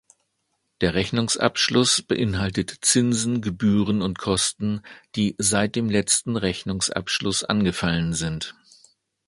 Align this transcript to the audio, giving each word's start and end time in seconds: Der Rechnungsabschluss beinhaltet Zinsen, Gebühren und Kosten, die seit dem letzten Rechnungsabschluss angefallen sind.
Der 0.81 0.95
Rechnungsabschluss 0.95 2.01
beinhaltet 2.01 2.75
Zinsen, 2.83 3.43
Gebühren 3.43 4.01
und 4.01 4.17
Kosten, 4.17 4.81
die 5.13 5.35
seit 5.37 5.75
dem 5.75 5.91
letzten 5.91 6.37
Rechnungsabschluss 6.37 7.43
angefallen 7.43 8.15
sind. 8.15 8.55